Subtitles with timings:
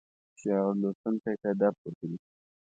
[0.39, 2.17] شعر لوستونکی ته درس ورکوي.